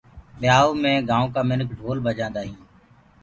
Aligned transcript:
ٻيآئوٚ 0.39 0.79
مي 0.81 0.93
گآئونٚ 1.09 1.31
ڪآ 1.33 1.41
منک 1.49 1.69
ڍول 1.79 1.97
بجآندآ 2.05 2.41
هينٚ۔ 2.45 2.61